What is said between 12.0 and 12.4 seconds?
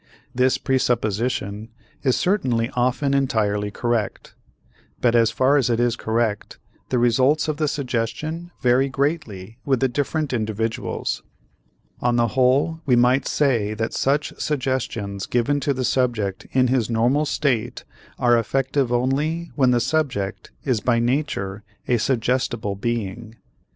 the